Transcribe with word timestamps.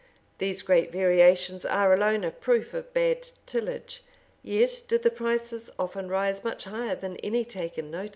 These 0.39 0.63
great 0.63 0.91
variations 0.91 1.63
are 1.63 1.93
alone 1.93 2.23
a 2.23 2.31
proof 2.31 2.73
of 2.73 2.91
bad 2.91 3.29
tillage:[] 3.45 4.01
yet 4.41 4.81
did 4.87 5.03
the 5.03 5.11
prices 5.11 5.69
often 5.77 6.09
rise 6.09 6.43
much 6.43 6.63
higher 6.63 6.95
than 6.95 7.17
any 7.17 7.45
taken 7.45 7.91
notice 7.91 7.91
of 7.91 7.91
by 7.91 8.01
the 8.01 8.07
statute. 8.07 8.09